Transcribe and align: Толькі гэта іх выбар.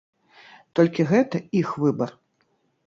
Толькі 0.79 1.05
гэта 1.11 1.43
іх 1.61 1.67
выбар. 1.85 2.19